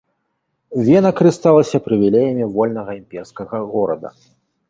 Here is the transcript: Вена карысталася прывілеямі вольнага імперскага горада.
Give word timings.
Вена 0.85 1.09
карысталася 1.19 1.81
прывілеямі 1.89 2.45
вольнага 2.55 2.91
імперскага 3.01 3.57
горада. 3.77 4.09